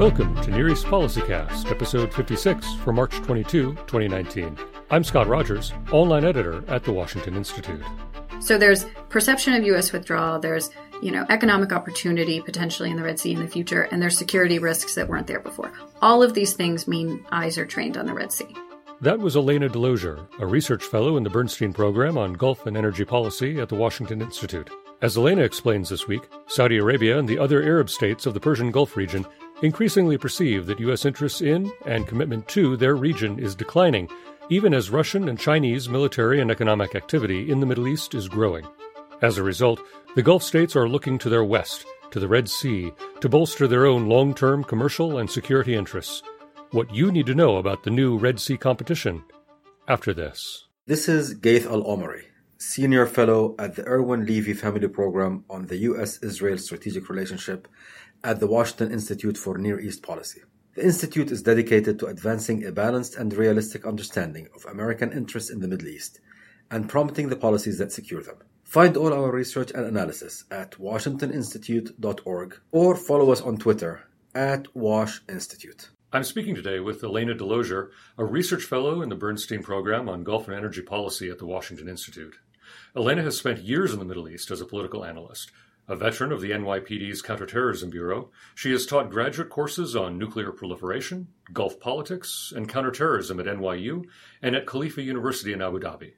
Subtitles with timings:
[0.00, 4.56] Welcome to Near East PolicyCast, episode 56 for March 22, 2019.
[4.88, 7.82] I'm Scott Rogers, online editor at the Washington Institute.
[8.40, 9.92] So there's perception of U.S.
[9.92, 10.70] withdrawal, there's
[11.02, 14.58] you know economic opportunity potentially in the Red Sea in the future, and there's security
[14.58, 15.70] risks that weren't there before.
[16.00, 18.56] All of these things mean eyes are trained on the Red Sea.
[19.02, 23.04] That was Elana DeLozier, a research fellow in the Bernstein Program on Gulf and Energy
[23.04, 24.70] Policy at the Washington Institute.
[25.02, 28.70] As Elana explains this week, Saudi Arabia and the other Arab states of the Persian
[28.70, 29.26] Gulf region
[29.62, 31.04] increasingly perceive that U.S.
[31.04, 34.08] interests in and commitment to their region is declining,
[34.48, 38.66] even as Russian and Chinese military and economic activity in the Middle East is growing.
[39.22, 39.80] As a result,
[40.16, 43.86] the Gulf states are looking to their west, to the Red Sea, to bolster their
[43.86, 46.22] own long term commercial and security interests.
[46.70, 49.24] What you need to know about the new Red Sea competition
[49.88, 50.66] after this.
[50.86, 52.24] This is Ghaith Al Omari,
[52.58, 56.18] Senior Fellow at the Irwin Levy Family Program on the U.S.
[56.22, 57.68] Israel Strategic Relationship
[58.22, 60.42] at the Washington Institute for Near East Policy.
[60.74, 65.60] The Institute is dedicated to advancing a balanced and realistic understanding of American interests in
[65.60, 66.20] the Middle East
[66.70, 68.36] and promoting the policies that secure them.
[68.62, 75.20] Find all our research and analysis at washingtoninstitute.org or follow us on Twitter at Wash
[75.28, 75.90] Institute.
[76.12, 80.46] I'm speaking today with Elana DeLozier, a research fellow in the Bernstein Program on Gulf
[80.46, 82.36] and Energy Policy at the Washington Institute.
[82.94, 85.50] Elana has spent years in the Middle East as a political analyst,
[85.90, 91.26] a veteran of the NYPD's Counterterrorism Bureau, she has taught graduate courses on nuclear proliferation,
[91.52, 94.04] Gulf politics, and counterterrorism at NYU
[94.40, 96.12] and at Khalifa University in Abu Dhabi.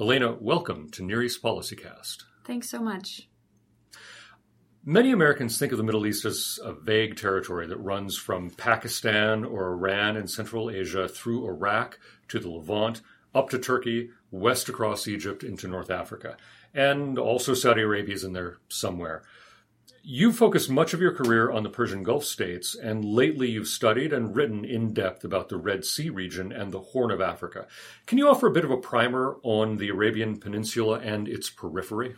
[0.00, 2.22] Elana, welcome to Near East PolicyCast.
[2.46, 3.28] Thanks so much.
[4.86, 9.44] Many Americans think of the Middle East as a vague territory that runs from Pakistan
[9.44, 13.02] or Iran in Central Asia through Iraq to the Levant,
[13.34, 16.38] up to Turkey, west across Egypt into North Africa
[16.74, 19.22] and also Saudi Arabia is in there somewhere.
[20.06, 24.12] You focused much of your career on the Persian Gulf states, and lately you've studied
[24.12, 27.66] and written in depth about the Red Sea region and the Horn of Africa.
[28.04, 32.16] Can you offer a bit of a primer on the Arabian Peninsula and its periphery?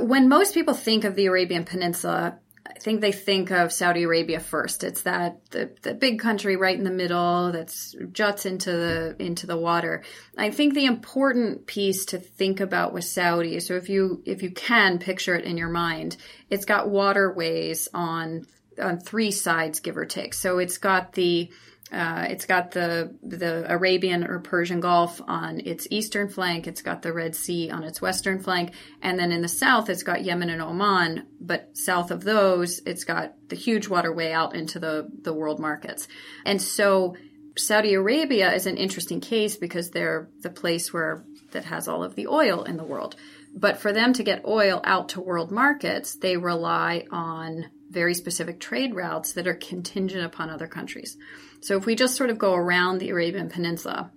[0.00, 4.40] When most people think of the Arabian Peninsula, I think they think of Saudi Arabia
[4.40, 4.84] first.
[4.84, 9.46] It's that the, the big country right in the middle that's juts into the into
[9.46, 10.02] the water.
[10.36, 14.50] I think the important piece to think about with Saudi, so if you if you
[14.50, 16.16] can picture it in your mind,
[16.50, 18.46] it's got waterways on
[18.78, 20.34] on three sides, give or take.
[20.34, 21.50] So it's got the
[21.92, 26.66] uh, it's got the the Arabian or Persian Gulf on its eastern flank.
[26.66, 30.04] It's got the Red Sea on its western flank, and then in the south, it's
[30.04, 31.26] got Yemen and Oman.
[31.40, 36.06] But south of those, it's got the huge waterway out into the the world markets.
[36.44, 37.16] And so,
[37.58, 42.14] Saudi Arabia is an interesting case because they're the place where that has all of
[42.14, 43.16] the oil in the world.
[43.52, 48.60] But for them to get oil out to world markets, they rely on very specific
[48.60, 51.16] trade routes that are contingent upon other countries.
[51.60, 54.10] So if we just sort of go around the Arabian Peninsula,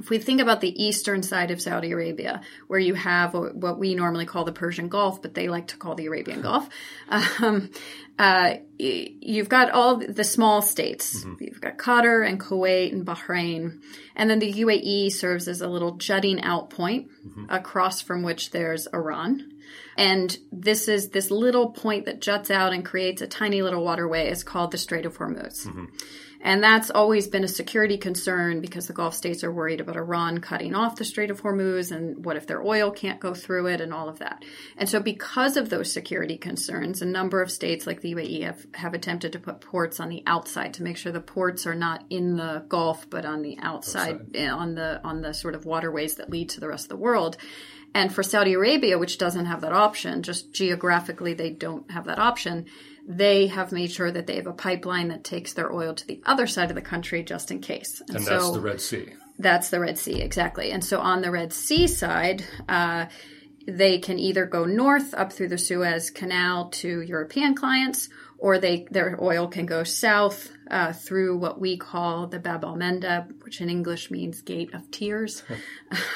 [0.00, 3.94] if we think about the eastern side of Saudi Arabia, where you have what we
[3.94, 6.68] normally call the Persian Gulf, but they like to call the Arabian Gulf,
[7.08, 7.70] um,
[8.18, 11.24] uh, you've got all the small states.
[11.24, 11.44] Mm-hmm.
[11.44, 13.80] You've got Qatar and Kuwait and Bahrain.
[14.16, 17.44] And then the UAE serves as a little jutting out point mm-hmm.
[17.48, 19.52] across from which there's Iran.
[19.96, 24.28] And this is this little point that juts out and creates a tiny little waterway.
[24.28, 25.66] It's called the Strait of Hormuz.
[25.66, 25.84] Mm-hmm.
[26.40, 30.38] And that's always been a security concern because the Gulf states are worried about Iran
[30.38, 33.80] cutting off the Strait of Hormuz and what if their oil can't go through it
[33.80, 34.44] and all of that.
[34.76, 38.66] And so, because of those security concerns, a number of states like the UAE have,
[38.74, 42.04] have attempted to put ports on the outside to make sure the ports are not
[42.08, 44.36] in the Gulf but on the outside, outside.
[44.36, 46.96] Eh, on the on the sort of waterways that lead to the rest of the
[46.96, 47.36] world.
[47.94, 52.18] And for Saudi Arabia, which doesn't have that option, just geographically they don't have that
[52.18, 52.66] option,
[53.08, 56.22] they have made sure that they have a pipeline that takes their oil to the
[56.26, 58.02] other side of the country just in case.
[58.06, 59.14] And, and so that's the Red Sea.
[59.38, 60.70] That's the Red Sea, exactly.
[60.72, 63.06] And so on the Red Sea side, uh,
[63.66, 68.86] they can either go north up through the Suez Canal to European clients, or they
[68.90, 73.60] their oil can go south uh, through what we call the Bab al Mandeb, which
[73.60, 75.42] in English means Gate of Tears.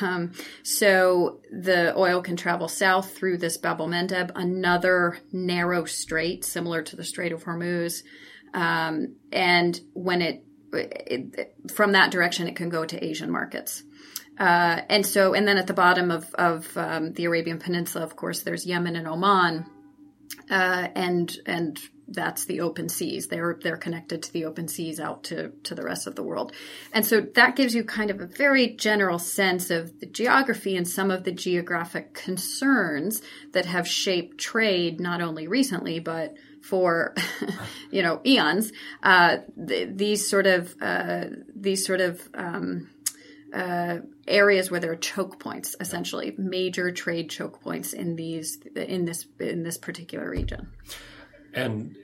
[0.01, 0.33] um,
[0.63, 6.83] so the oil can travel south through this Bab al Mandeb, another narrow strait similar
[6.83, 8.03] to the Strait of Hormuz,
[8.55, 13.83] um, and when it, it, from that direction, it can go to Asian markets.
[14.39, 18.17] Uh, and so, and then at the bottom of, of um, the Arabian Peninsula, of
[18.17, 19.67] course, there's Yemen and Oman,
[20.51, 21.79] uh, and and
[22.13, 23.29] that's the open seas.
[23.29, 26.53] They're they're connected to the open seas out to to the rest of the world,
[26.93, 30.87] and so that gives you kind of a very general sense of the geography and
[30.87, 33.23] some of the geographic concerns
[33.53, 37.15] that have shaped trade not only recently but for
[37.91, 38.73] you know eons.
[39.03, 41.25] Uh, th- these sort of uh,
[41.55, 42.89] these sort of um,
[43.53, 49.05] uh, areas where there are choke points, essentially major trade choke points in these in
[49.05, 50.71] this in this particular region.
[51.53, 51.97] And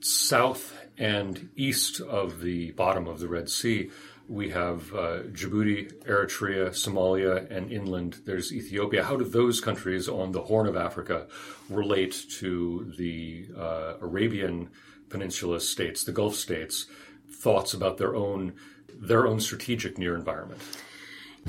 [0.00, 3.90] south and east of the bottom of the Red Sea,
[4.28, 9.04] we have uh, Djibouti, Eritrea, Somalia, and inland there's Ethiopia.
[9.04, 11.26] How do those countries on the Horn of Africa
[11.68, 14.70] relate to the uh, Arabian
[15.08, 16.86] Peninsula states, the Gulf states?
[17.30, 18.54] Thoughts about their own
[18.94, 20.60] their own strategic near environment.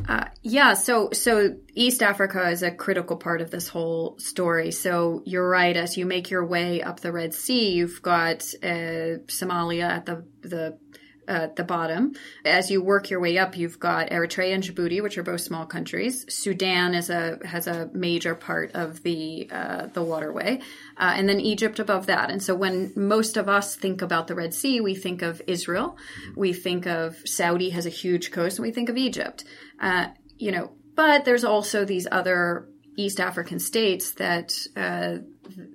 [0.07, 4.71] Uh, yeah, so so East Africa is a critical part of this whole story.
[4.71, 5.75] So you're right.
[5.75, 10.25] As you make your way up the Red Sea, you've got uh, Somalia at the
[10.41, 10.77] the
[11.27, 12.13] at the bottom.
[12.45, 15.65] As you work your way up, you've got Eritrea and Djibouti, which are both small
[15.65, 16.25] countries.
[16.33, 20.59] Sudan is a has a major part of the uh, the waterway,
[20.97, 22.29] uh, and then Egypt above that.
[22.29, 25.97] And so, when most of us think about the Red Sea, we think of Israel,
[26.35, 29.43] we think of Saudi has a huge coast, and we think of Egypt.
[29.79, 35.17] Uh, you know, but there's also these other East African states that uh,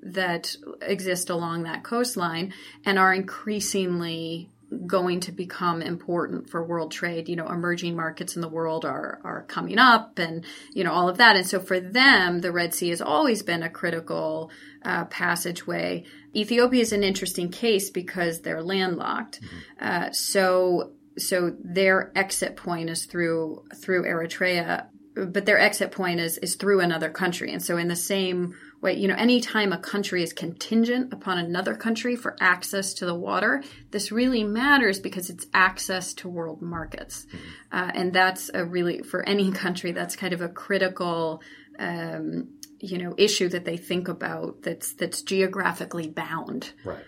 [0.03, 2.53] that exist along that coastline
[2.85, 4.49] and are increasingly
[4.87, 7.29] going to become important for world trade.
[7.29, 11.09] You know, emerging markets in the world are are coming up, and you know all
[11.09, 11.37] of that.
[11.37, 14.51] And so for them, the Red Sea has always been a critical
[14.85, 16.05] uh, passageway.
[16.35, 19.41] Ethiopia is an interesting case because they're landlocked.
[19.41, 19.57] Mm-hmm.
[19.81, 24.87] Uh, so so their exit point is through through Eritrea,
[25.27, 27.53] but their exit point is is through another country.
[27.53, 31.75] And so in the same way, you know, anytime a country is contingent upon another
[31.75, 37.27] country for access to the water, this really matters because it's access to world markets,
[37.27, 37.39] mm-hmm.
[37.73, 41.43] uh, and that's a really for any country that's kind of a critical.
[41.79, 46.73] Um, you know, issue that they think about that's that's geographically bound.
[46.85, 47.05] Right.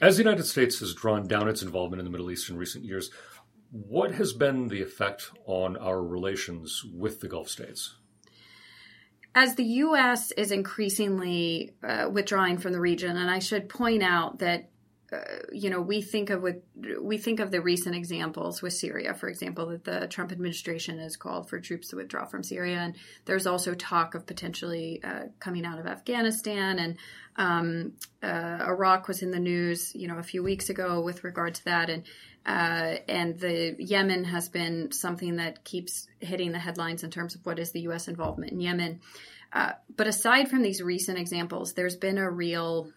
[0.00, 2.84] As the United States has drawn down its involvement in the Middle East in recent
[2.84, 3.10] years,
[3.70, 7.96] what has been the effect on our relations with the Gulf states?
[9.34, 10.32] As the U.S.
[10.32, 14.70] is increasingly uh, withdrawing from the region, and I should point out that
[15.12, 15.18] uh,
[15.52, 16.56] you know we think of with
[17.00, 21.16] we think of the recent examples with Syria, for example, that the Trump administration has
[21.16, 22.94] called for troops to withdraw from Syria, and
[23.24, 26.96] there's also talk of potentially uh, coming out of Afghanistan, and
[27.36, 31.54] um, uh, Iraq was in the news, you know, a few weeks ago with regard
[31.54, 32.04] to that, and
[32.44, 37.44] uh, and the Yemen has been something that keeps hitting the headlines in terms of
[37.44, 38.08] what is the U.S.
[38.08, 39.00] involvement in Yemen.
[39.52, 42.90] Uh, but aside from these recent examples, there's been a real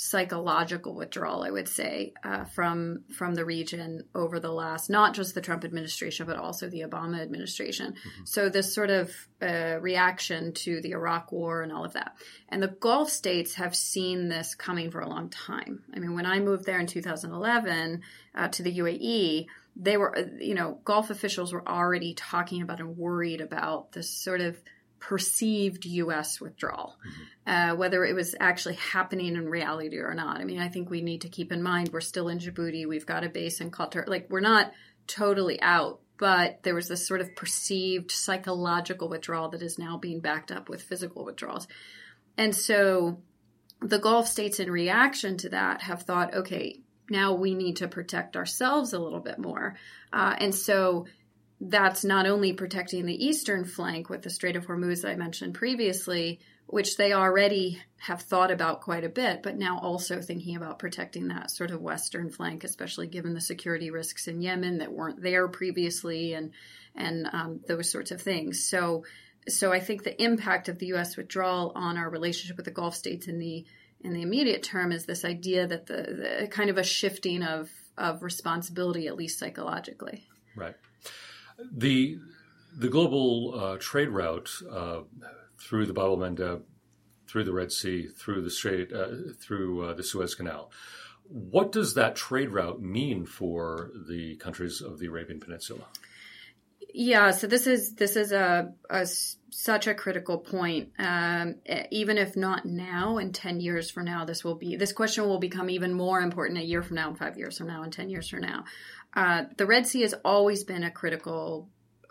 [0.00, 5.34] psychological withdrawal, I would say, uh, from from the region over the last not just
[5.34, 7.92] the Trump administration but also the Obama administration.
[7.94, 8.24] Mm-hmm.
[8.24, 9.10] So this sort of
[9.42, 12.16] uh, reaction to the Iraq War and all of that,
[12.48, 15.82] and the Gulf states have seen this coming for a long time.
[15.92, 18.02] I mean, when I moved there in 2011
[18.34, 19.46] uh, to the UAE.
[19.80, 24.40] They were, you know, Gulf officials were already talking about and worried about this sort
[24.40, 24.60] of
[25.00, 26.40] perceived U.S.
[26.40, 27.72] withdrawal, mm-hmm.
[27.72, 30.40] uh, whether it was actually happening in reality or not.
[30.40, 33.06] I mean, I think we need to keep in mind we're still in Djibouti, we've
[33.06, 34.72] got a base in Qatar, like we're not
[35.06, 40.20] totally out, but there was this sort of perceived psychological withdrawal that is now being
[40.20, 41.68] backed up with physical withdrawals.
[42.36, 43.22] And so
[43.80, 46.80] the Gulf states, in reaction to that, have thought, okay,
[47.10, 49.76] now we need to protect ourselves a little bit more.
[50.12, 51.06] Uh, and so
[51.60, 55.54] that's not only protecting the eastern flank with the Strait of Hormuz that I mentioned
[55.54, 60.78] previously, which they already have thought about quite a bit, but now also thinking about
[60.78, 65.22] protecting that sort of western flank, especially given the security risks in Yemen that weren't
[65.22, 66.52] there previously, and
[66.94, 68.64] and um, those sorts of things.
[68.64, 69.04] So,
[69.48, 71.16] so I think the impact of the U.S.
[71.16, 73.64] withdrawal on our relationship with the Gulf states in the
[74.00, 77.68] in the immediate term is this idea that the, the kind of a shifting of
[77.96, 80.28] of responsibility, at least psychologically.
[80.54, 80.76] Right.
[81.72, 82.18] The
[82.76, 85.00] the global uh, trade route uh,
[85.60, 86.62] through the Bab el Mandeb,
[87.26, 90.70] through the Red Sea, through the Strait, uh, through uh, the Suez Canal.
[91.24, 95.84] What does that trade route mean for the countries of the Arabian Peninsula?
[96.94, 99.06] Yeah, so this is this is a, a
[99.50, 100.92] such a critical point.
[100.98, 101.56] Um,
[101.90, 105.38] even if not now, in ten years from now, this will be this question will
[105.38, 108.08] become even more important a year from now, and five years from now, and ten
[108.08, 108.64] years from now.
[109.14, 111.68] Uh, the Red Sea has always been a critical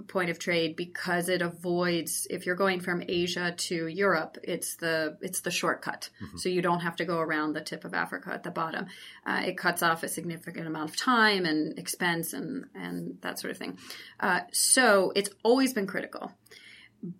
[0.07, 5.17] point of trade because it avoids if you're going from Asia to Europe, it's the
[5.21, 6.09] it's the shortcut.
[6.23, 6.37] Mm-hmm.
[6.37, 8.87] So you don't have to go around the tip of Africa at the bottom.
[9.25, 13.51] Uh, it cuts off a significant amount of time and expense and and that sort
[13.51, 13.77] of thing.
[14.19, 16.31] Uh, so it's always been critical,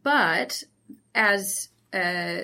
[0.04, 0.64] but
[1.16, 2.44] as uh,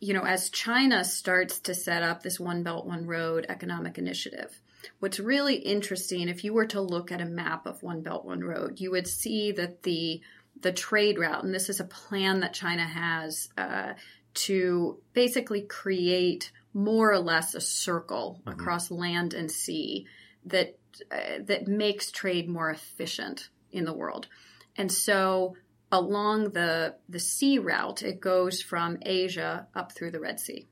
[0.00, 4.60] you know, as China starts to set up this One Belt One Road economic initiative
[4.98, 8.40] What's really interesting, if you were to look at a map of One Belt One
[8.40, 10.20] Road, you would see that the
[10.60, 13.92] the trade route, and this is a plan that China has uh,
[14.34, 18.58] to basically create more or less a circle mm-hmm.
[18.58, 20.06] across land and sea
[20.46, 20.78] that
[21.12, 24.26] uh, that makes trade more efficient in the world.
[24.76, 25.56] And so
[25.90, 30.66] along the the sea route, it goes from Asia up through the Red Sea.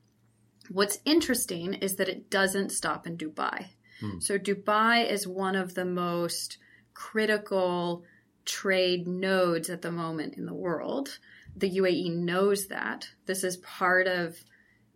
[0.68, 3.66] What's interesting is that it doesn't stop in Dubai.
[4.00, 4.20] Hmm.
[4.20, 6.58] So Dubai is one of the most
[6.94, 8.04] critical
[8.44, 11.18] trade nodes at the moment in the world.
[11.56, 13.08] The UAE knows that.
[13.26, 14.36] This is part of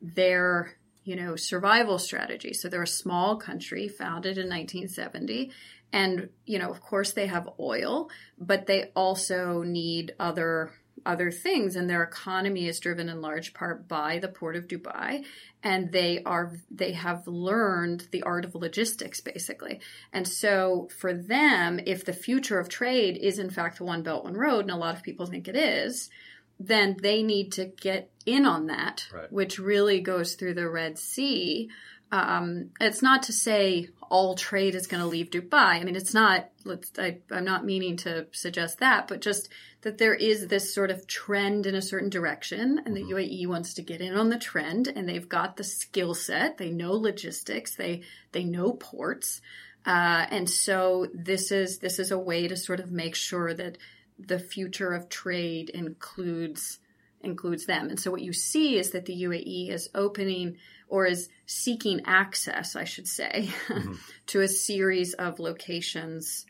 [0.00, 2.52] their, you know, survival strategy.
[2.54, 5.50] So they're a small country founded in 1970
[5.92, 10.73] and, you know, of course they have oil, but they also need other
[11.07, 15.25] other things and their economy is driven in large part by the port of Dubai
[15.62, 19.80] and they are they have learned the art of logistics basically
[20.12, 24.25] and so for them if the future of trade is in fact the one belt
[24.25, 26.11] one road and a lot of people think it is
[26.59, 29.33] then they need to get in on that right.
[29.33, 31.69] which really goes through the red sea
[32.12, 35.52] um, it's not to say all trade is going to leave Dubai.
[35.80, 36.50] I mean, it's not.
[36.64, 36.90] Let's.
[36.99, 39.49] I, I'm not meaning to suggest that, but just
[39.82, 43.14] that there is this sort of trend in a certain direction, and the mm-hmm.
[43.14, 46.58] UAE wants to get in on the trend, and they've got the skill set.
[46.58, 47.75] They know logistics.
[47.75, 49.40] They they know ports,
[49.87, 53.78] uh, and so this is this is a way to sort of make sure that
[54.18, 56.78] the future of trade includes
[57.22, 57.88] includes them.
[57.88, 60.56] And so what you see is that the UAE is opening
[60.88, 63.94] or is seeking access, I should say, mm-hmm.
[64.26, 66.46] to a series of locations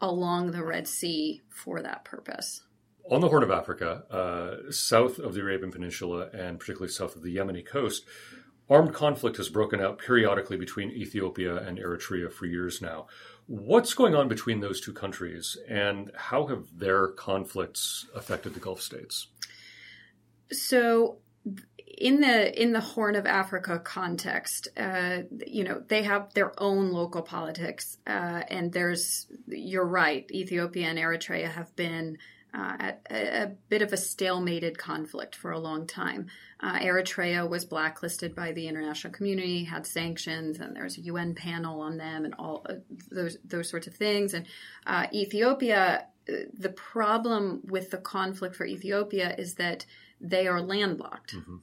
[0.00, 2.62] along the Red Sea for that purpose.
[3.10, 7.22] On the Horn of Africa, uh, south of the Arabian Peninsula, and particularly south of
[7.22, 8.04] the Yemeni coast,
[8.70, 13.06] armed conflict has broken out periodically between Ethiopia and Eritrea for years now.
[13.46, 18.80] What's going on between those two countries, and how have their conflicts affected the Gulf
[18.80, 19.26] states?
[20.50, 21.18] So
[21.86, 26.90] in the in the Horn of Africa context, uh, you know they have their own
[26.90, 30.28] local politics, uh, and there's you're right.
[30.30, 32.16] Ethiopia and Eritrea have been
[32.54, 36.28] uh, at a, a, bit of a stalemated conflict for a long time.
[36.60, 41.80] Uh, Eritrea was blacklisted by the international community, had sanctions, and there's a UN panel
[41.80, 42.74] on them, and all uh,
[43.10, 44.34] those those sorts of things.
[44.34, 44.46] And
[44.86, 49.84] uh, Ethiopia, the problem with the conflict for Ethiopia is that
[50.20, 51.36] they are landlocked.
[51.36, 51.56] Mm-hmm.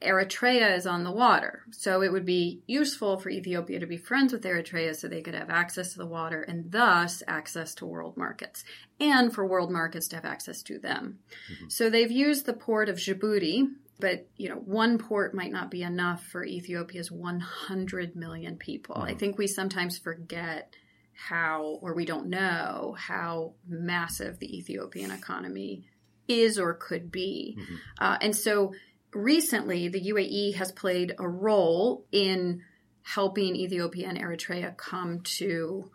[0.00, 4.32] Eritrea is on the water, so it would be useful for Ethiopia to be friends
[4.32, 8.16] with Eritrea so they could have access to the water and thus access to world
[8.16, 8.64] markets,
[9.00, 11.18] and for world markets to have access to them.
[11.52, 11.68] Mm-hmm.
[11.68, 15.82] So they've used the port of Djibouti, but you know, one port might not be
[15.82, 18.96] enough for Ethiopia's 100 million people.
[18.96, 19.10] Mm-hmm.
[19.10, 20.74] I think we sometimes forget
[21.14, 25.88] how, or we don't know how massive the Ethiopian economy
[26.28, 27.56] is or could be.
[27.58, 27.74] Mm-hmm.
[27.98, 28.74] Uh, and so
[29.12, 32.62] recently, the UAE has played a role in
[33.02, 35.90] helping Ethiopia and Eritrea come to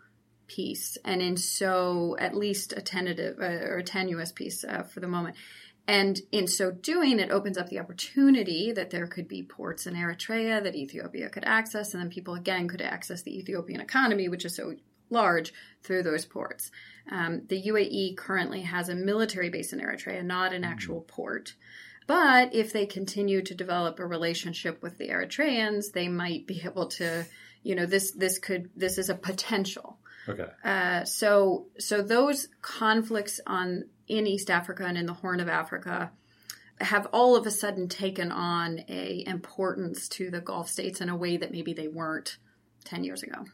[0.46, 5.00] peace, and in so at least a tentative uh, or a tenuous peace uh, for
[5.00, 5.36] the moment.
[5.86, 9.94] And in so doing, it opens up the opportunity that there could be ports in
[9.94, 14.44] Eritrea that Ethiopia could access, and then people again could access the Ethiopian economy, which
[14.44, 14.74] is so
[15.10, 15.52] large,
[15.82, 16.70] through those ports.
[17.10, 21.14] Um, the UAE currently has a military base in Eritrea, not an actual mm-hmm.
[21.14, 21.54] port.
[22.06, 26.86] But if they continue to develop a relationship with the Eritreans, they might be able
[26.88, 27.24] to,
[27.62, 29.98] you know, this this could this is a potential.
[30.28, 30.46] Okay.
[30.62, 36.12] Uh, so so those conflicts on in East Africa and in the Horn of Africa
[36.80, 41.16] have all of a sudden taken on a importance to the Gulf states in a
[41.16, 42.36] way that maybe they weren't
[42.84, 43.44] ten years ago.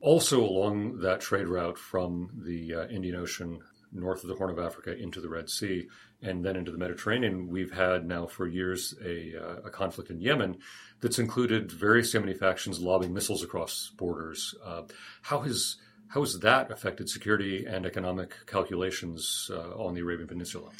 [0.00, 3.60] Also, along that trade route from the uh, Indian Ocean
[3.92, 5.88] north of the Horn of Africa into the Red Sea
[6.22, 10.20] and then into the Mediterranean, we've had now for years a, uh, a conflict in
[10.20, 10.58] Yemen
[11.00, 14.54] that's included various Yemeni factions lobbing missiles across borders.
[14.64, 14.82] Uh,
[15.22, 15.76] how has
[16.08, 20.70] how has that affected security and economic calculations uh, on the Arabian Peninsula?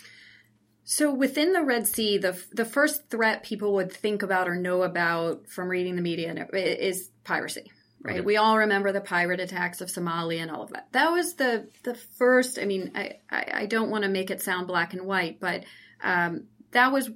[0.85, 4.83] So within the Red Sea, the the first threat people would think about or know
[4.83, 7.71] about from reading the media is piracy
[8.07, 8.25] right?
[8.25, 10.89] We all remember the pirate attacks of Somalia and all of that.
[10.93, 12.59] That was the the first.
[12.59, 15.65] I mean, I I, I don't want to make it sound black and white, but
[16.03, 17.11] um, that was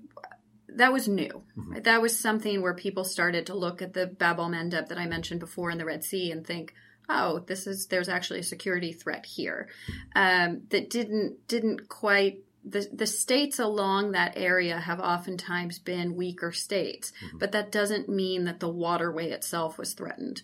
[0.77, 1.43] that was new.
[1.57, 1.83] Mm-hmm.
[1.83, 5.07] That was something where people started to look at the Bab el Mandeb that I
[5.07, 6.75] mentioned before in the Red Sea and think,
[7.09, 9.69] oh, this is there's actually a security threat here
[10.15, 12.45] um, that didn't didn't quite.
[12.63, 17.39] The, the states along that area have oftentimes been weaker states, mm-hmm.
[17.39, 20.43] but that doesn't mean that the waterway itself was threatened.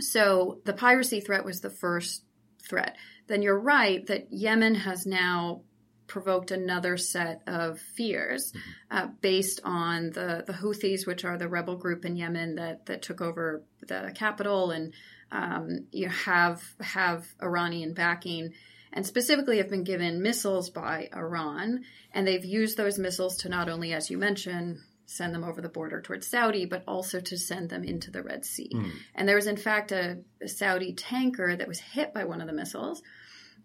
[0.00, 2.24] So the piracy threat was the first
[2.62, 2.96] threat.
[3.26, 5.62] Then you're right that Yemen has now
[6.06, 8.96] provoked another set of fears mm-hmm.
[8.96, 13.02] uh, based on the, the Houthis, which are the rebel group in Yemen that, that
[13.02, 14.92] took over the capital and
[15.30, 18.52] um, you have have Iranian backing
[18.92, 21.84] and specifically have been given missiles by Iran.
[22.12, 24.80] And they've used those missiles to not only, as you mentioned,
[25.12, 28.44] send them over the border towards Saudi, but also to send them into the Red
[28.44, 28.70] Sea.
[28.74, 28.90] Mm.
[29.14, 32.46] And there was, in fact, a, a Saudi tanker that was hit by one of
[32.46, 33.02] the missiles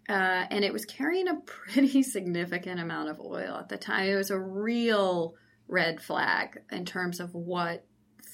[0.08, 4.08] uh, and it was carrying a pretty significant amount of oil at the time.
[4.08, 5.34] It was a real
[5.68, 7.84] red flag in terms of what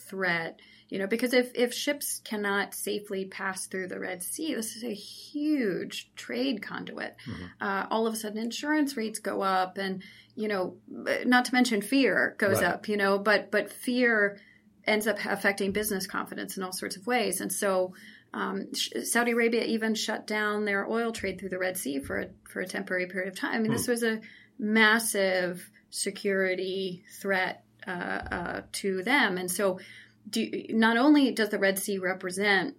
[0.08, 4.76] threat, you know, because if, if ships cannot safely pass through the Red Sea, this
[4.76, 7.16] is a huge trade conduit.
[7.28, 7.44] Mm-hmm.
[7.60, 10.02] Uh, all of a sudden, insurance rates go up, and
[10.36, 10.76] you know,
[11.24, 12.72] not to mention fear goes right.
[12.72, 14.38] up, you know, but but fear
[14.86, 17.94] ends up affecting business confidence in all sorts of ways, and so
[18.34, 22.28] um, Saudi Arabia even shut down their oil trade through the Red Sea for a,
[22.48, 23.54] for a temporary period of time.
[23.54, 23.76] I mean, hmm.
[23.76, 24.20] this was a
[24.58, 29.38] massive security threat uh, uh, to them.
[29.38, 29.80] And so,
[30.28, 32.76] do, not only does the Red Sea represent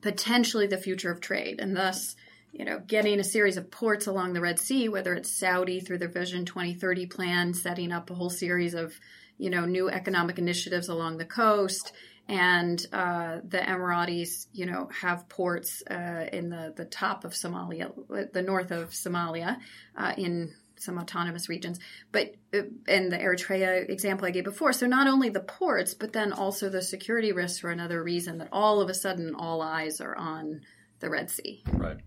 [0.00, 2.16] potentially the future of trade, and thus,
[2.52, 5.98] you know, getting a series of ports along the Red Sea, whether it's Saudi through
[5.98, 8.94] their Vision 2030 plan, setting up a whole series of,
[9.38, 11.92] you know, new economic initiatives along the coast
[12.28, 17.92] and uh, the Emiratis, you know, have ports uh, in the, the top of Somalia,
[18.32, 19.58] the north of Somalia,
[19.96, 21.78] uh, in some autonomous regions.
[22.10, 24.72] But and uh, the Eritrea example I gave before.
[24.72, 28.48] So not only the ports, but then also the security risks for another reason that
[28.52, 30.62] all of a sudden all eyes are on
[31.00, 31.62] the Red Sea.
[31.72, 31.98] Right.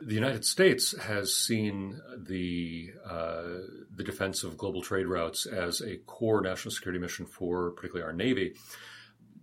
[0.00, 3.42] The United States has seen the uh,
[3.94, 8.12] the defense of global trade routes as a core national security mission for particularly our
[8.12, 8.54] Navy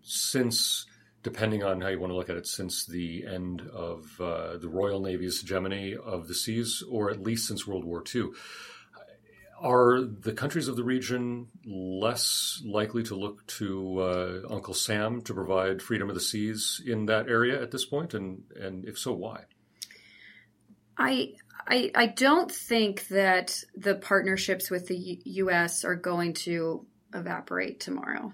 [0.04, 0.86] since,
[1.24, 4.68] depending on how you want to look at it, since the end of uh, the
[4.68, 8.30] Royal Navy's hegemony of the seas, or at least since World War II.
[9.62, 15.34] Are the countries of the region less likely to look to uh, Uncle Sam to
[15.34, 18.14] provide freedom of the seas in that area at this point?
[18.14, 19.46] And, and if so, why?
[20.98, 25.86] I, I, I don't think that the partnerships with the U- U.S.
[25.86, 28.34] are going to evaporate tomorrow.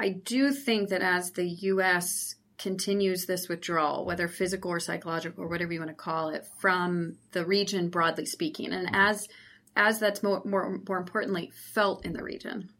[0.00, 2.34] I do think that as the U.S.
[2.56, 7.18] continues this withdrawal, whether physical or psychological or whatever you want to call it, from
[7.32, 9.28] the region broadly speaking, and as
[9.76, 12.70] as that's more more, more importantly felt in the region,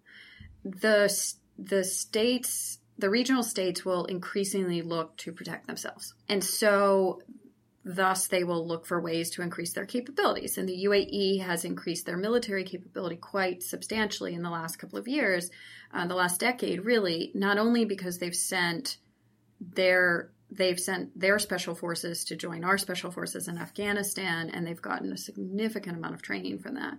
[0.64, 1.14] the
[1.58, 6.14] the states the regional states will increasingly look to protect themselves.
[6.26, 7.20] And so
[7.84, 10.58] thus they will look for ways to increase their capabilities.
[10.58, 15.08] And the UAE has increased their military capability quite substantially in the last couple of
[15.08, 15.50] years,
[15.92, 18.98] uh, the last decade, really, not only because they've sent
[19.60, 24.82] their they've sent their special forces to join our special forces in Afghanistan, and they've
[24.82, 26.98] gotten a significant amount of training from that.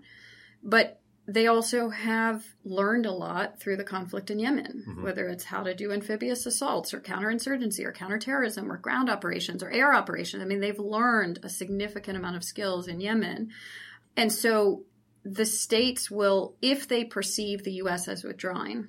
[0.63, 5.04] But they also have learned a lot through the conflict in Yemen, mm-hmm.
[5.04, 9.70] whether it's how to do amphibious assaults or counterinsurgency or counterterrorism or ground operations or
[9.70, 10.42] air operations.
[10.42, 13.52] I mean, they've learned a significant amount of skills in Yemen.
[14.18, 14.84] And so
[15.24, 18.08] the states will, if they perceive the U.S.
[18.08, 18.88] as withdrawing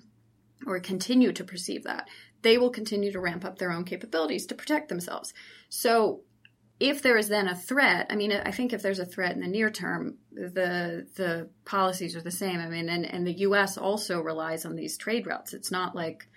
[0.67, 2.09] or continue to perceive that,
[2.41, 5.35] they will continue to ramp up their own capabilities to protect themselves.
[5.69, 6.23] So
[6.83, 9.41] if there is then a threat, I mean, I think if there's a threat in
[9.41, 12.59] the near term, the the policies are the same.
[12.59, 13.79] I mean, and, and the U.S.
[13.79, 15.55] also relies on these trade routes.
[15.55, 16.29] It's not like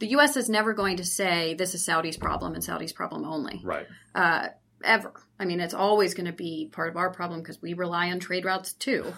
[0.00, 0.36] the U.S.
[0.36, 3.62] is never going to say this is Saudi's problem and Saudi's problem only.
[3.64, 3.86] Right.
[4.14, 4.48] Uh,
[4.84, 5.14] ever.
[5.38, 8.20] I mean, it's always going to be part of our problem because we rely on
[8.20, 9.10] trade routes too.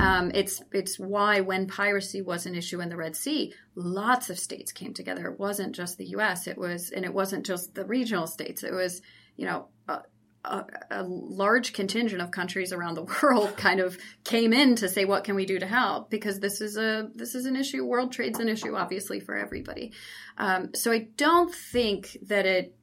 [0.00, 4.40] Um, it's it's why when piracy was an issue in the Red Sea, lots of
[4.40, 5.28] states came together.
[5.28, 6.48] It wasn't just the U.S.
[6.48, 8.64] It was, and it wasn't just the regional states.
[8.64, 9.02] It was,
[9.36, 10.00] you know, uh,
[10.44, 15.04] a, a, large contingent of countries around the world kind of came in to say
[15.04, 16.10] what can we do to help?
[16.10, 19.92] Because this is a this is an issue world trade's an issue obviously for everybody.
[20.38, 22.74] Um, so i don't think that it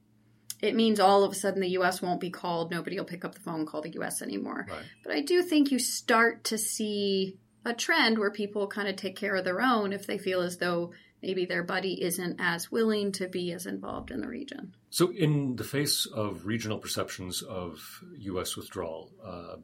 [0.62, 3.34] it means all of a sudden the us won't be called nobody will pick up
[3.34, 4.66] the phone call the us anymore.
[4.70, 4.84] Right.
[5.04, 9.18] but i do think you start to see a trend where people kind of take
[9.18, 13.12] care of their own if they feel as though maybe their buddy isn't as willing
[13.14, 14.74] to be as involved in the region.
[14.90, 18.56] So, in the face of regional perceptions of U.S.
[18.56, 19.58] withdrawal, uh,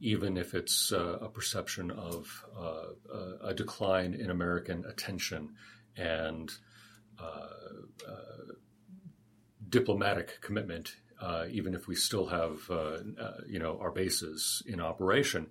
[0.00, 5.54] even if it's uh, a perception of uh, a decline in American attention
[5.96, 6.52] and
[7.18, 7.48] uh,
[8.06, 8.52] uh,
[9.68, 12.60] diplomatic commitment, uh, even if we still have,
[13.48, 15.46] you know, our bases in operation,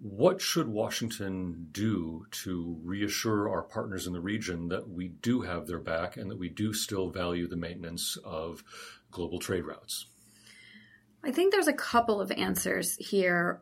[0.00, 5.66] what should Washington do to reassure our partners in the region that we do have
[5.66, 8.62] their back and that we do still value the maintenance of
[9.10, 10.06] global trade routes?
[11.24, 13.60] I think there's a couple of answers here.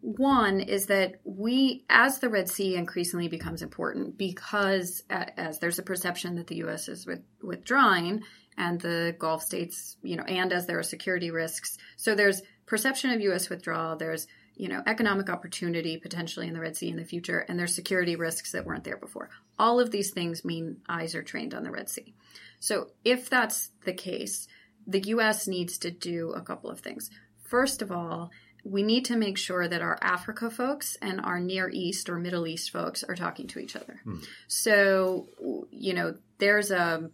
[0.00, 5.82] One is that we, as the Red Sea increasingly becomes important, because as there's a
[5.82, 6.88] perception that the U.S.
[6.88, 8.22] is with, withdrawing
[8.56, 11.76] and the Gulf states, you know, and as there are security risks.
[11.96, 13.50] So there's perception of U.S.
[13.50, 17.58] withdrawal, there's you know, economic opportunity potentially in the Red Sea in the future, and
[17.58, 19.30] there's security risks that weren't there before.
[19.58, 22.14] All of these things mean eyes are trained on the Red Sea.
[22.58, 24.48] So if that's the case,
[24.86, 25.46] the U.S.
[25.46, 27.10] needs to do a couple of things.
[27.44, 28.30] First of all,
[28.64, 32.46] we need to make sure that our Africa folks and our Near East or Middle
[32.46, 34.00] East folks are talking to each other.
[34.02, 34.16] Hmm.
[34.48, 35.28] So,
[35.70, 37.10] you know, there's a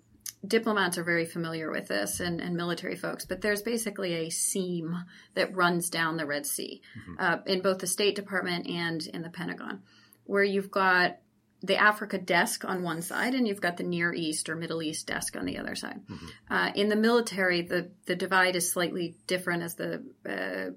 [0.46, 5.04] diplomats are very familiar with this and, and, military folks, but there's basically a seam
[5.34, 7.14] that runs down the Red Sea mm-hmm.
[7.18, 9.82] uh, in both the State Department and in the Pentagon,
[10.24, 11.18] where you've got
[11.62, 15.06] the Africa desk on one side and you've got the Near East or Middle East
[15.06, 16.00] desk on the other side.
[16.10, 16.26] Mm-hmm.
[16.50, 20.70] Uh, in the military, the, the divide is slightly different as the uh,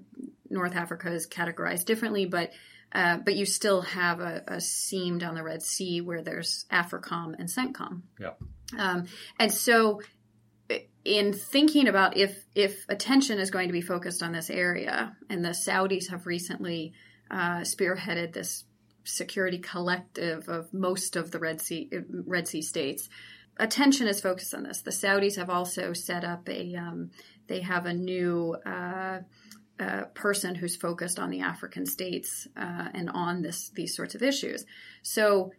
[0.48, 2.52] North Africa is categorized differently, but
[2.92, 7.34] uh, but you still have a, a, seam down the Red Sea where there's AFRICOM
[7.36, 8.02] and CENTCOM.
[8.18, 8.30] Yeah.
[8.76, 9.06] Um,
[9.38, 10.00] and so,
[11.04, 15.44] in thinking about if if attention is going to be focused on this area, and
[15.44, 16.92] the Saudis have recently
[17.30, 18.64] uh, spearheaded this
[19.04, 23.08] security collective of most of the Red Sea Red Sea states.
[23.58, 24.82] Attention is focused on this.
[24.82, 26.74] The Saudis have also set up a.
[26.74, 27.10] Um,
[27.46, 28.56] they have a new.
[28.66, 29.20] Uh,
[29.78, 34.22] uh, person who's focused on the African states uh, and on this these sorts of
[34.22, 34.64] issues.
[35.02, 35.52] So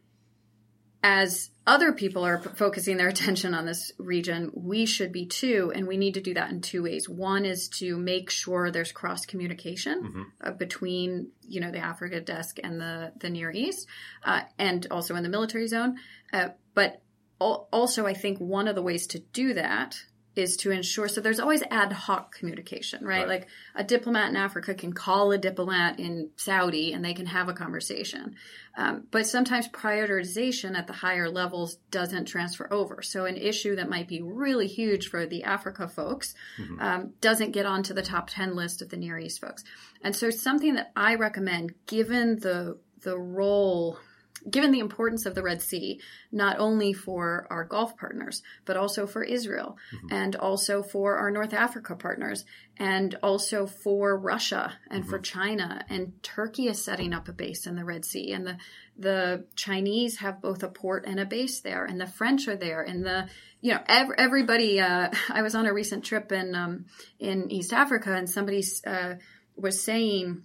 [1.04, 5.88] as other people are focusing their attention on this region, we should be too, and
[5.88, 7.08] we need to do that in two ways.
[7.08, 10.24] One is to make sure there's cross communication mm-hmm.
[10.42, 13.88] uh, between you know the Africa desk and the the Near East,
[14.24, 15.98] uh, and also in the military zone.
[16.34, 17.02] Uh, but
[17.42, 19.98] al- also, I think one of the ways to do that
[20.38, 23.20] is to ensure so there's always ad hoc communication right?
[23.20, 23.28] right?
[23.28, 27.50] like a diplomat in africa can call a diplomat in saudi and they can have
[27.50, 28.36] a conversation
[28.78, 33.90] um, but sometimes prioritization at the higher levels doesn't transfer over so an issue that
[33.90, 36.80] might be really huge for the africa folks mm-hmm.
[36.80, 39.64] um, doesn't get onto the top 10 list of the near east folks
[40.02, 44.00] and so something that i recommend given the the role
[44.50, 46.00] given the importance of the Red Sea,
[46.32, 50.08] not only for our Gulf partners, but also for Israel mm-hmm.
[50.12, 52.46] and also for our North Africa partners
[52.78, 55.10] and also for Russia and mm-hmm.
[55.10, 55.84] for China.
[55.90, 58.32] And Turkey is setting up a base in the Red Sea.
[58.34, 58.58] And the,
[58.98, 61.86] the Chinese have both a port and a base there.
[61.86, 62.82] And the French are there.
[62.82, 63.28] And the,
[63.62, 66.86] you know, ev- everybody, uh, I was on a recent trip in, um,
[67.20, 69.16] in East Africa and somebody, uh,
[69.56, 70.44] was saying,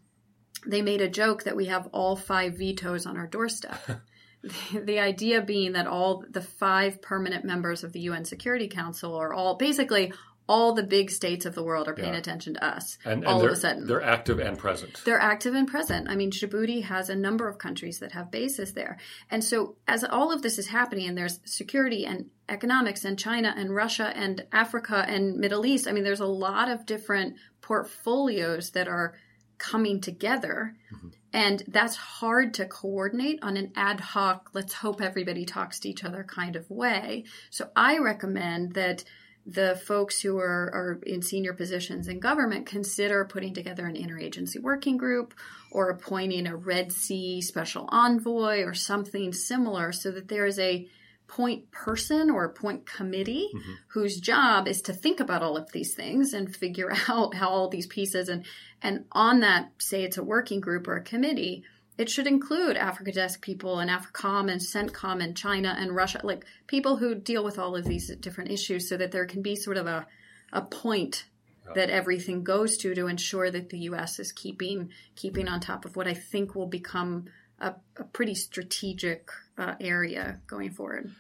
[0.67, 3.81] they made a joke that we have all five vetoes on our doorstep.
[4.43, 9.15] the, the, idea being that all the five permanent members of the UN Security Council
[9.15, 10.13] are all basically
[10.49, 12.19] all the big states of the world are paying yeah.
[12.19, 13.87] attention to us and, and all of a sudden.
[13.87, 15.01] They're active and present.
[15.05, 16.11] They're active and present.
[16.11, 18.99] I mean, Djibouti has a number of countries that have bases there.
[19.31, 23.55] And so as all of this is happening and there's security and economics and China
[23.57, 28.71] and Russia and Africa and Middle East, I mean, there's a lot of different portfolios
[28.73, 29.15] that are–
[29.63, 30.75] coming together.
[30.93, 31.09] Mm-hmm.
[31.33, 36.05] And that's hard to coordinate on an ad hoc, let's hope everybody talks to each
[36.05, 37.25] other kind of way.
[37.51, 39.05] So I recommend that
[39.47, 44.61] the folks who are, are in senior positions in government consider putting together an interagency
[44.61, 45.35] working group
[45.71, 50.87] or appointing a Red Sea special envoy or something similar so that there is a
[51.33, 53.73] point person or point committee mm-hmm.
[53.89, 57.69] whose job is to think about all of these things and figure out how all
[57.69, 58.45] these pieces and
[58.83, 61.65] and on that say it's a working group or a committee
[61.99, 66.47] it should include Africa Desk people and AFRICOM and CENTCOM and China and Russia, like
[66.67, 69.77] people who deal with all of these different issues so that there can be sort
[69.77, 70.07] of a,
[70.53, 71.27] a point
[71.75, 74.19] that everything goes to to ensure that the U.S.
[74.19, 77.27] is keeping keeping on top of what I think will become
[77.61, 81.13] a, a pretty strategic uh, area going forward.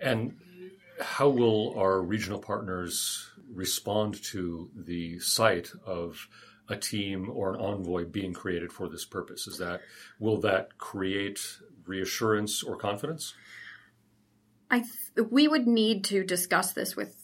[0.00, 0.36] And
[1.00, 6.28] how will our regional partners respond to the sight of
[6.68, 9.46] a team or an envoy being created for this purpose?
[9.46, 9.82] Is that
[10.18, 11.40] will that create
[11.86, 13.34] reassurance or confidence?
[14.70, 17.14] I th- we would need to discuss this with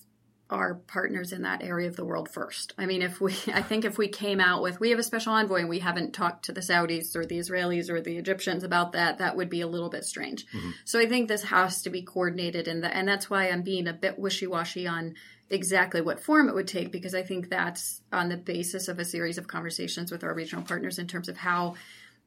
[0.51, 2.75] our partners in that area of the world first.
[2.77, 5.33] I mean, if we, I think if we came out with, we have a special
[5.33, 8.93] envoy and we haven't talked to the Saudis or the Israelis or the Egyptians about
[8.93, 10.47] that, that would be a little bit strange.
[10.49, 10.71] Mm-hmm.
[10.85, 13.87] So I think this has to be coordinated in the, and that's why I'm being
[13.87, 15.15] a bit wishy-washy on
[15.51, 19.05] exactly what form it would take, because I think that's on the basis of a
[19.05, 21.75] series of conversations with our regional partners in terms of how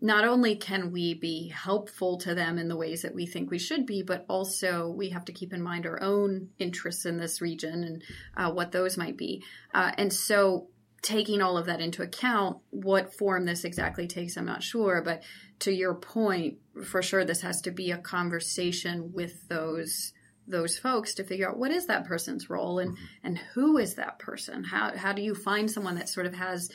[0.02, 3.58] not only can we be helpful to them in the ways that we think we
[3.58, 7.40] should be, but also we have to keep in mind our own interests in this
[7.40, 8.04] region and
[8.36, 9.42] uh, what those might be.
[9.74, 10.68] Uh, and so,
[11.02, 15.02] taking all of that into account, what form this exactly takes, I'm not sure.
[15.02, 15.24] But
[15.60, 20.14] to your point, for sure, this has to be a conversation with those
[20.48, 23.06] those folks to figure out what is that person's role and mm-hmm.
[23.24, 24.64] and who is that person?
[24.64, 26.70] How how do you find someone that sort of has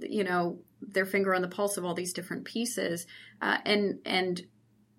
[0.00, 3.06] you know their finger on the pulse of all these different pieces
[3.40, 4.40] uh, and and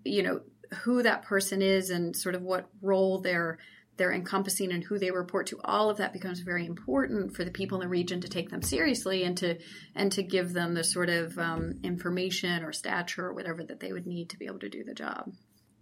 [0.04, 0.42] you know
[0.84, 3.60] who that person is and sort of what role they're
[3.96, 5.60] they're encompassing and who they report to?
[5.64, 8.62] All of that becomes very important for the people in the region to take them
[8.62, 9.60] seriously and to
[9.96, 13.94] and to give them the sort of um, information or stature or whatever that they
[13.94, 15.32] would need to be able to do the job.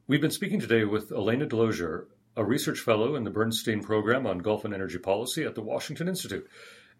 [0.07, 4.37] We've been speaking today with elana delozier a research fellow in the bernstein program on
[4.39, 6.47] gulf and energy policy at the washington institute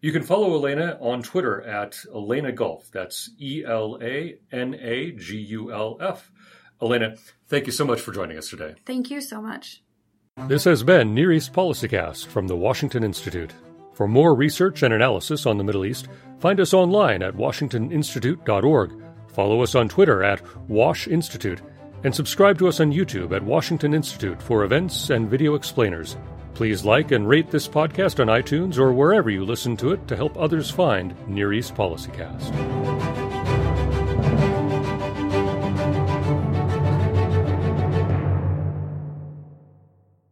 [0.02, 2.89] you can follow Elana on Twitter at Elana Gulf.
[2.91, 6.32] That's E L A N A G U L F.
[6.82, 8.74] Elana, thank you so much for joining us today.
[8.86, 9.84] Thank you so much.
[10.48, 13.54] This has been Near East Policycast from the Washington Institute.
[13.94, 16.08] For more research and analysis on the Middle East,
[16.39, 21.62] find us online at washingtoninstitute.org, follow us on Twitter at Wash Institute,
[22.04, 26.18] and subscribe to us on YouTube at Washington Institute for events and video explainers.
[26.54, 30.16] Please like and rate this podcast on iTunes or wherever you listen to it to
[30.16, 33.21] help others find Near East Policycast.